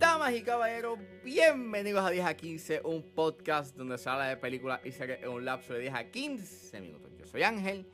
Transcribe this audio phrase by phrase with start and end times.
[0.00, 4.80] Damas y caballeros, bienvenidos a 10 a 15, un podcast donde se habla de películas
[4.84, 7.12] y series en un lapso de 10 a 15 minutos.
[7.16, 7.86] Yo soy Ángel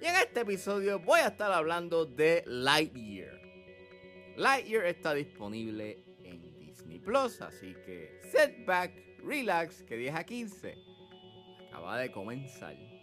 [0.00, 3.40] y en este episodio voy a estar hablando de Lightyear.
[4.36, 10.78] Lightyear está disponible en Disney Plus, así que set back, relax, que 10 a 15
[11.66, 12.93] acaba de comenzar.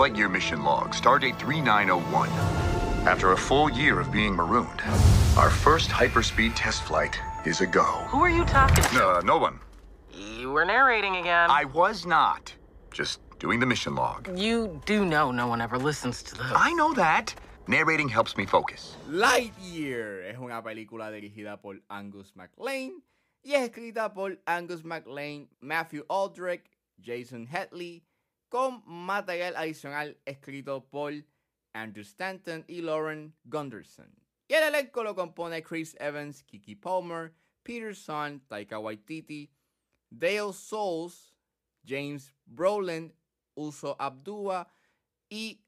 [0.00, 2.30] Lightyear mission log, stardate 3901.
[3.06, 4.80] After a full year of being marooned,
[5.36, 7.84] our first hyperspeed test flight is a go.
[8.08, 9.06] Who are you talking to?
[9.06, 9.60] Uh, no one.
[10.10, 11.50] You were narrating again.
[11.50, 12.50] I was not.
[12.90, 14.26] Just doing the mission log.
[14.38, 16.50] You do know no one ever listens to those.
[16.54, 17.34] I know that.
[17.66, 18.96] Narrating helps me focus.
[19.06, 23.02] Lightyear es una película dirigida por Angus MacLean
[23.44, 26.64] y es escrita por Angus MacLean, Matthew Aldrich,
[26.98, 28.00] Jason Hetley,
[28.50, 31.14] con material adicional escrito por
[31.72, 34.12] Andrew Stanton y Lauren Gunderson.
[34.48, 39.48] Y el elenco lo compone Chris Evans, Kiki Palmer, Peter Son, Taika Waititi,
[40.10, 41.32] Dale Souls,
[41.86, 43.14] James Brolin,
[43.54, 44.68] Uso Abdua
[45.28, 45.64] y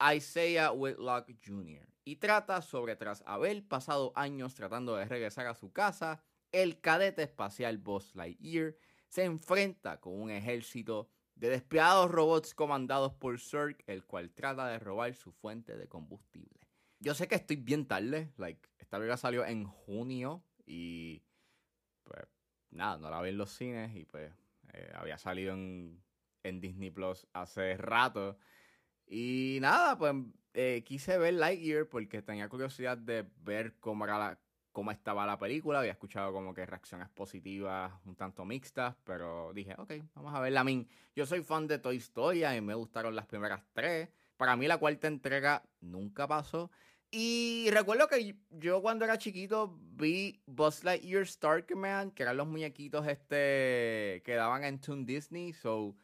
[0.00, 1.86] Isaiah Whitlock Jr.
[2.04, 7.22] Y trata sobre tras haber pasado años tratando de regresar a su casa, el cadete
[7.22, 8.74] espacial Buzz Lightyear
[9.08, 11.10] se enfrenta con un ejército
[11.42, 16.68] de despiadados robots comandados por Zurg, el cual trata de robar su fuente de combustible.
[17.00, 21.20] Yo sé que estoy bien tarde, like, esta película salió en junio y
[22.04, 22.22] pues
[22.70, 24.32] nada, no la vi en los cines y pues
[24.72, 26.00] eh, había salido en,
[26.44, 28.38] en Disney Plus hace rato.
[29.04, 30.14] Y nada, pues
[30.54, 34.40] eh, quise ver Lightyear porque tenía curiosidad de ver cómo, era la,
[34.72, 35.78] cómo estaba la película.
[35.78, 40.60] Había escuchado como que reacciones positivas un tanto mixtas, pero dije, ok, vamos a verla.
[40.60, 44.08] A mí, yo soy fan de Toy Story y me gustaron las primeras tres.
[44.36, 46.70] Para mí la cuarta entrega nunca pasó.
[47.14, 53.06] Y recuerdo que yo cuando era chiquito vi Buzz Lightyear Starkman, que eran los muñequitos
[53.06, 55.52] este que daban en Toon Disney.
[55.52, 55.94] So,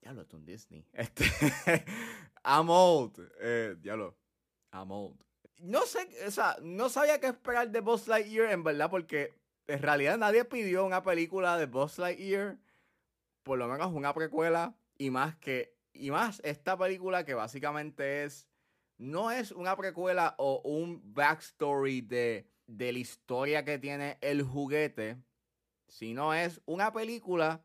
[0.00, 0.84] diablo, Toon Disney.
[0.92, 1.24] Este,
[2.44, 3.20] I'm old.
[3.40, 4.16] Eh, diablo,
[4.72, 5.25] I'm old.
[5.58, 9.34] No sé, o sea, no sabía qué esperar de Buzz Lightyear en verdad, porque
[9.66, 12.58] en realidad nadie pidió una película de Buzz Lightyear,
[13.42, 18.46] por lo menos una precuela, y más que, y más esta película que básicamente es
[18.98, 25.18] no es una precuela o un backstory de, de la historia que tiene el juguete,
[25.88, 27.62] sino es una película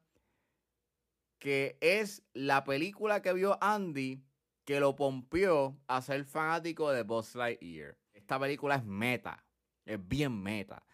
[1.40, 4.22] que es la película que vio Andy
[4.66, 7.98] que lo pompió a ser fanático de Buzz Lightyear.
[8.14, 9.44] Esta película es meta,
[9.86, 10.86] es bien meta.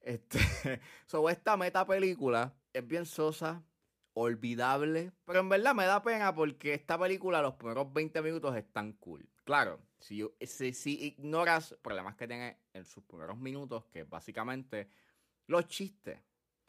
[0.00, 0.38] Este,
[1.06, 3.62] sobre esta meta película es bien sosa,
[4.14, 8.92] olvidable, pero en verdad me da pena porque esta película los primeros 20 minutos están
[8.94, 9.28] cool.
[9.44, 14.88] Claro, si, si, si ignoras problemas que tiene en sus primeros minutos, que básicamente
[15.46, 16.20] los chistes,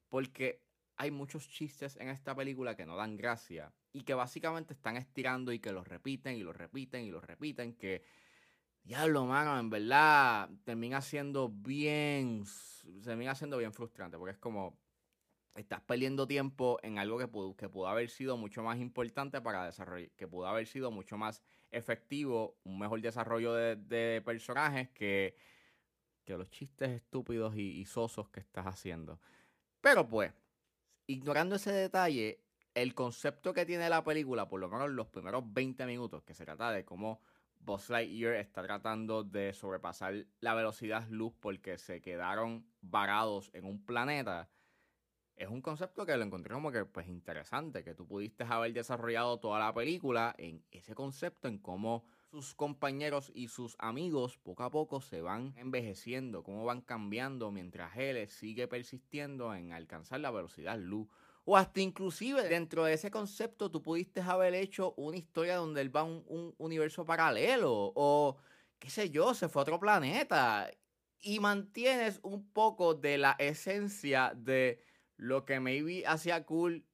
[0.09, 0.63] porque
[1.01, 5.51] hay muchos chistes en esta película que no dan gracia y que básicamente están estirando
[5.51, 8.03] y que los repiten y los repiten y los repiten, que
[8.83, 12.43] diablo, mano, en verdad termina siendo bien,
[13.03, 14.77] termina siendo bien frustrante, porque es como,
[15.55, 19.65] estás perdiendo tiempo en algo que pudo, que pudo haber sido mucho más importante para
[19.65, 21.41] desarrollar, que pudo haber sido mucho más
[21.71, 25.35] efectivo, un mejor desarrollo de, personajes que,
[26.25, 29.19] que los chistes estúpidos y, y sosos que estás haciendo.
[29.81, 30.31] Pero pues,
[31.07, 35.85] ignorando ese detalle, el concepto que tiene la película, por lo menos los primeros 20
[35.85, 37.21] minutos, que se trata de cómo
[37.59, 43.85] Buzz Lightyear está tratando de sobrepasar la velocidad luz porque se quedaron varados en un
[43.85, 44.49] planeta,
[45.35, 49.39] es un concepto que lo encontré como que pues interesante, que tú pudiste haber desarrollado
[49.39, 54.71] toda la película en ese concepto, en cómo sus compañeros y sus amigos poco a
[54.71, 60.79] poco se van envejeciendo, cómo van cambiando mientras él sigue persistiendo en alcanzar la velocidad
[60.79, 61.09] luz.
[61.43, 65.93] O hasta inclusive dentro de ese concepto tú pudiste haber hecho una historia donde él
[65.93, 68.37] va a un, un universo paralelo o
[68.79, 70.71] qué sé yo, se fue a otro planeta
[71.19, 74.81] y mantienes un poco de la esencia de
[75.17, 76.85] lo que maybe hacía cool,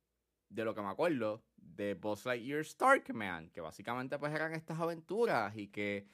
[0.50, 1.44] de lo que me acuerdo,
[1.78, 6.08] de Buzz Lightyear Starkman, que básicamente pues eran estas aventuras y que,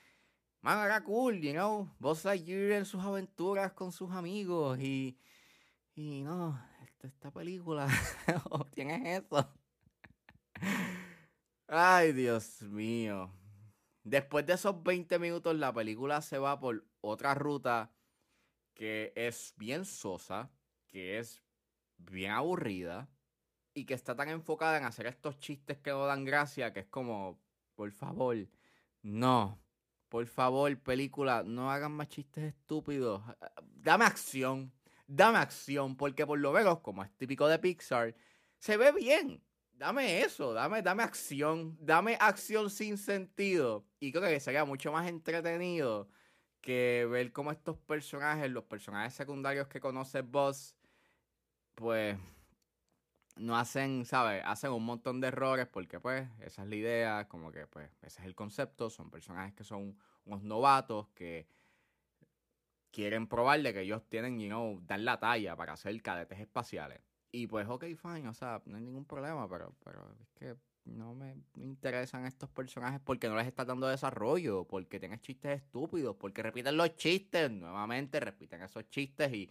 [0.62, 5.18] man, era cool, you know, Buzz Lightyear en sus aventuras con sus amigos y,
[5.96, 7.88] y no, esta, esta película,
[8.72, 9.50] tienes eso.
[11.68, 13.32] Ay, Dios mío.
[14.04, 17.90] Después de esos 20 minutos, la película se va por otra ruta
[18.74, 20.52] que es bien sosa,
[20.88, 21.42] que es
[21.98, 23.10] bien aburrida
[23.74, 26.88] y que está tan enfocada en hacer estos chistes que no dan gracia que es
[26.88, 27.40] como,
[27.76, 28.38] por favor,
[29.02, 29.60] no.
[30.10, 33.24] Por favor, película, no hagan más chistes estúpidos.
[33.64, 34.72] Dame acción.
[35.08, 35.96] Dame acción.
[35.98, 38.16] Porque por lo menos, como es típico de Pixar,
[38.60, 39.42] se ve bien
[39.84, 43.86] dame eso, dame, dame acción, dame acción sin sentido.
[44.00, 46.08] Y creo que sería mucho más entretenido
[46.62, 50.76] que ver cómo estos personajes, los personajes secundarios que conoce Boss,
[51.76, 52.18] pues
[53.36, 54.44] no hacen, ¿sabes?
[54.46, 58.22] Hacen un montón de errores porque pues esa es la idea, como que pues ese
[58.22, 61.48] es el concepto, son personajes que son unos novatos que
[62.92, 67.02] quieren probarle que ellos tienen, you know, dar la talla para ser cadetes espaciales.
[67.32, 71.16] Y pues, ok, fine, o sea, no hay ningún problema, pero, pero es que no
[71.16, 76.44] me interesan estos personajes porque no les está dando desarrollo, porque tienen chistes estúpidos, porque
[76.44, 79.50] repiten los chistes, nuevamente repiten esos chistes y,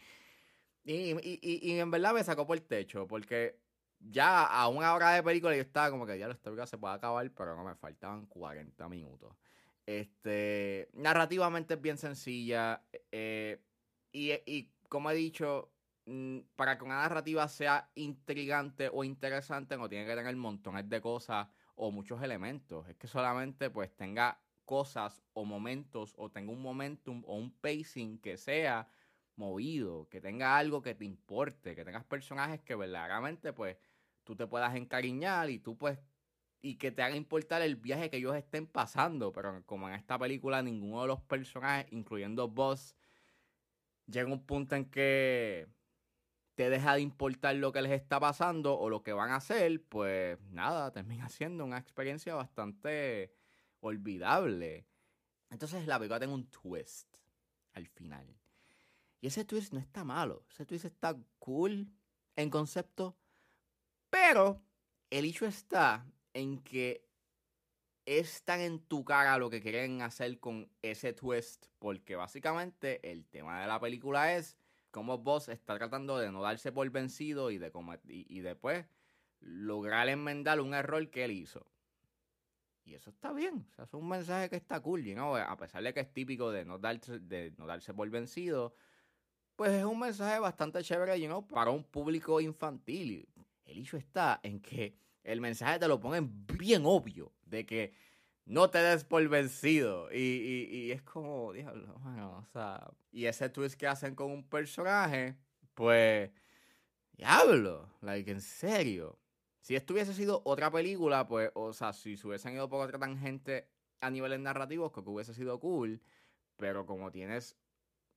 [0.84, 3.61] y, en verdad me sacó por el techo, porque
[4.10, 6.94] ya a una hora de película yo estaba como que ya la historia se puede
[6.94, 9.34] acabar, pero no me faltaban 40 minutos.
[9.86, 13.60] Este, narrativamente es bien sencilla eh,
[14.12, 15.72] y, y como he dicho,
[16.06, 21.00] Mm, para que una narrativa sea intrigante o interesante, no tiene que tener montones de
[21.00, 22.88] cosas o muchos elementos.
[22.88, 28.18] Es que solamente pues tenga cosas o momentos o tenga un momentum o un pacing
[28.18, 28.88] que sea
[29.36, 33.76] movido, que tenga algo que te importe, que tengas personajes que verdaderamente pues
[34.24, 35.98] tú te puedas encariñar y tú pues
[36.62, 40.16] y que te haga importar el viaje que ellos estén pasando, pero como en esta
[40.16, 42.94] película ninguno de los personajes, incluyendo Boss,
[44.06, 45.66] llega un punto en que
[46.54, 49.82] te deja de importar lo que les está pasando o lo que van a hacer,
[49.88, 53.34] pues nada, termina siendo una experiencia bastante
[53.80, 54.86] olvidable.
[55.50, 57.16] Entonces la película tiene un twist
[57.72, 58.26] al final.
[59.20, 61.88] Y ese twist no está malo, ese twist está cool
[62.36, 63.16] en concepto,
[64.12, 64.60] pero
[65.08, 67.08] el hecho está en que
[68.04, 73.24] es tan en tu cara lo que quieren hacer con ese twist, porque básicamente el
[73.24, 74.58] tema de la película es
[74.90, 77.72] como Boss está tratando de no darse por vencido y, de
[78.06, 78.84] y, después
[79.40, 81.66] lograr enmendar un error que él hizo.
[82.84, 83.66] Y eso está bien.
[83.78, 86.78] Es un mensaje que está cool, you A pesar de que es típico de no
[86.78, 88.74] darse, de no darse por vencido,
[89.56, 93.28] pues es un mensaje bastante chévere, you para un público infantil.
[93.72, 97.94] El hecho está en que el mensaje te lo ponen bien obvio, de que
[98.44, 100.12] no te des por vencido.
[100.12, 102.90] Y, es como, diablo, bueno, o sea.
[103.10, 105.36] Y ese twist que hacen con un personaje,
[105.74, 106.30] pues.
[107.12, 109.18] Diablo, like, en serio.
[109.60, 112.98] Si esto hubiese sido otra película, pues, o sea, si se hubiesen ido por otra
[112.98, 113.68] tangente
[114.00, 116.02] a niveles narrativos, creo que hubiese sido cool.
[116.56, 117.56] Pero como tienes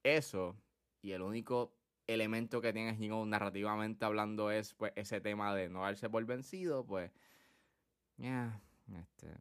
[0.03, 0.55] eso,
[1.01, 6.09] y el único elemento que tienes, narrativamente hablando, es pues ese tema de no darse
[6.09, 7.11] por vencido, pues.
[8.17, 9.35] Este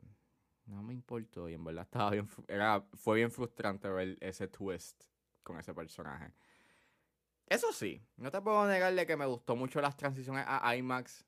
[0.67, 5.05] no me importó y en verdad estaba bien, era, fue bien frustrante ver ese twist
[5.43, 6.33] con ese personaje.
[7.47, 11.27] Eso sí, no te puedo negarle que me gustó mucho las transiciones a IMAX.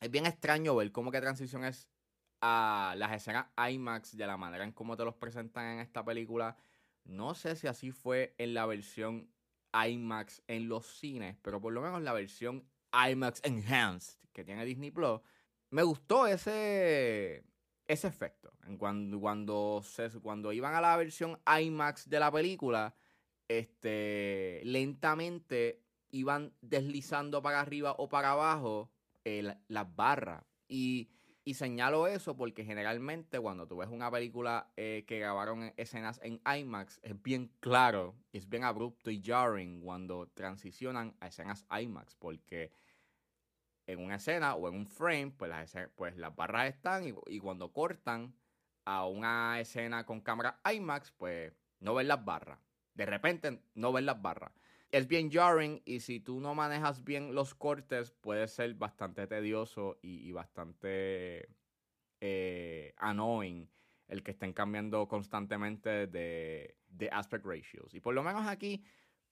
[0.00, 1.88] Es bien extraño ver cómo que transiciones
[2.40, 6.56] a las escenas IMAX de la manera en cómo te los presentan en esta película.
[7.04, 9.30] No sé si así fue en la versión
[9.72, 14.90] IMAX en los cines, pero por lo menos la versión IMAX Enhanced que tiene Disney
[14.90, 15.20] Plus,
[15.70, 17.44] me gustó ese
[17.90, 18.52] ese efecto.
[18.66, 19.82] En cuando, cuando,
[20.22, 22.94] cuando iban a la versión IMAX de la película,
[23.48, 28.92] este, lentamente iban deslizando para arriba o para abajo
[29.24, 30.44] eh, las barras.
[30.68, 31.10] Y,
[31.44, 36.40] y, señalo eso porque generalmente cuando tú ves una película eh, que grabaron escenas en
[36.44, 42.72] IMAX, es bien claro, es bien abrupto y jarring cuando transicionan a escenas IMAX, porque
[43.86, 47.72] en una escena o en un frame, pues las, pues las barras están y, cuando
[47.72, 48.34] cortan
[48.84, 52.58] a una escena con cámara IMAX, pues no ven las barras.
[52.94, 54.52] De repente no ven las barras.
[54.92, 59.98] Es bien jarring y si tú no manejas bien los cortes puede ser bastante tedioso
[60.02, 61.48] y, bastante
[62.20, 63.70] eh, annoying
[64.08, 66.74] el que estén cambiando constantemente de,
[67.12, 67.94] aspect ratios.
[67.94, 68.82] Y por lo menos aquí,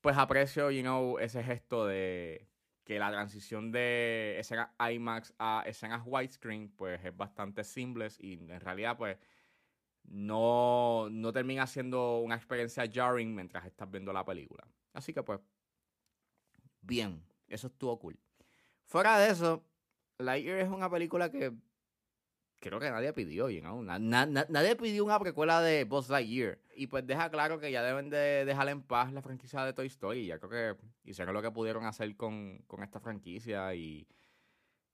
[0.01, 2.49] pues aprecio, you know, ese gesto de,
[2.89, 8.61] que la transición de escenas IMAX a escenas widescreen pues es bastante simple y en
[8.61, 9.19] realidad pues
[10.05, 14.67] no, no termina siendo una experiencia jarring mientras estás viendo la película.
[14.93, 15.41] Así que pues
[16.81, 18.19] bien, eso estuvo cool.
[18.87, 19.65] Fuera de eso,
[20.19, 21.53] Lightyear es una película que
[22.61, 23.83] creo que nadie pidió, you know?
[23.83, 26.59] Na- na- na- nadie pidió una precuela de Buzz Lightyear.
[26.75, 29.87] Y pues deja claro que ya deben de dejar en paz la franquicia de Toy
[29.87, 30.27] Story.
[30.27, 34.09] Ya creo que hicieron lo que pudieron hacer con, con esta franquicia y...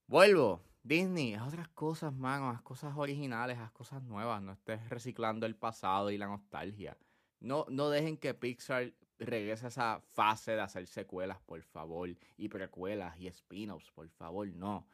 [0.07, 0.63] Vuelvo.
[0.83, 5.57] Disney, haz otras cosas, mano, haz cosas originales, haz cosas nuevas, no estés reciclando el
[5.57, 6.99] pasado y la nostalgia.
[7.41, 12.49] No, no dejen que Pixar regrese a esa fase de hacer secuelas, por favor, y
[12.49, 14.87] precuelas y spin-offs, por favor, no.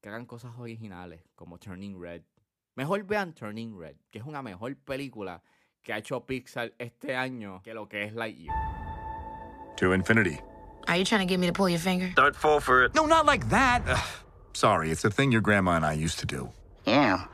[0.00, 2.22] Que hagan cosas originales, como Turning Red.
[2.74, 5.42] Mejor vean Turning Red, que es una mejor película
[5.82, 8.54] que ha hecho Pixar este año que lo que es Lightyear.
[9.76, 10.38] To infinity.
[10.88, 12.12] Are you trying to get me to pull your finger?
[12.14, 12.94] Don't fall for it.
[12.94, 13.82] No, not like that.
[13.86, 13.98] Ugh.
[14.54, 16.50] Sorry, it's a thing your grandma and I used to do.
[16.86, 17.24] Yeah.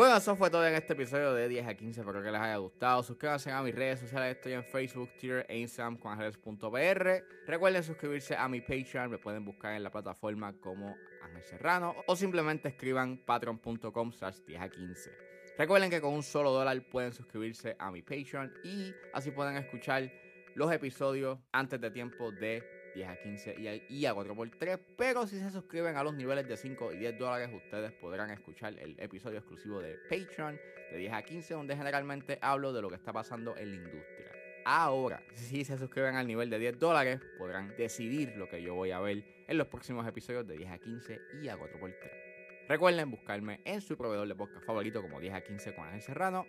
[0.00, 2.00] Bueno, eso fue todo en este episodio de 10 a 15.
[2.00, 3.02] Espero que les haya gustado.
[3.02, 4.34] Suscríbanse a mis redes sociales.
[4.34, 7.22] Estoy en Facebook, Twitter e Instagram con ángeles.pr.
[7.46, 9.10] Recuerden suscribirse a mi Patreon.
[9.10, 11.94] Me pueden buscar en la plataforma como Ángel Serrano.
[12.06, 15.10] O simplemente escriban patreon.com slash 10 a 15.
[15.58, 18.54] Recuerden que con un solo dólar pueden suscribirse a mi Patreon.
[18.64, 20.10] Y así pueden escuchar
[20.54, 24.78] los episodios antes de tiempo de 10 a 15 y a, y a 4x3.
[24.96, 28.78] Pero si se suscriben a los niveles de 5 y 10 dólares, ustedes podrán escuchar
[28.78, 30.58] el episodio exclusivo de Patreon
[30.90, 34.32] de 10 a 15, donde generalmente hablo de lo que está pasando en la industria.
[34.64, 38.90] Ahora, si se suscriben al nivel de 10 dólares, podrán decidir lo que yo voy
[38.90, 42.30] a ver en los próximos episodios de 10 a 15 y a 4x3.
[42.68, 46.46] Recuerden buscarme en su proveedor de podcast favorito como 10 a 15 con Ángel Serrano.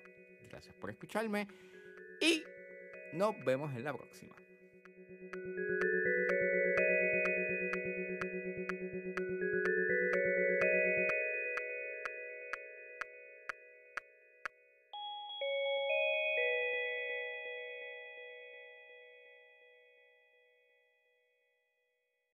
[0.49, 1.47] Gracias por escucharme
[2.19, 2.43] y
[3.13, 4.35] nos vemos en la próxima.